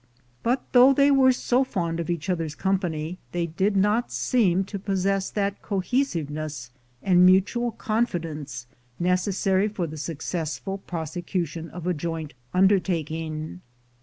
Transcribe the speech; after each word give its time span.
But 0.41 0.63
though 0.71 0.95
they 0.95 1.11
were 1.11 1.31
so 1.31 1.63
fond 1.63 1.99
of 1.99 2.09
each 2.09 2.27
other's 2.27 2.55
company, 2.55 3.19
they 3.33 3.45
did 3.45 3.77
not 3.77 4.11
seem 4.11 4.63
to 4.63 4.79
possess 4.79 5.29
that 5.29 5.61
cohesive 5.61 6.27
ness 6.27 6.71
and 7.03 7.23
mutual 7.23 7.69
confidence 7.73 8.65
necessary 8.99 9.67
for 9.67 9.85
the 9.85 9.97
successful 9.97 10.79
prosecution 10.79 11.69
of 11.69 11.85
a 11.85 11.93
joint 11.93 12.33
undertaking. 12.51 13.61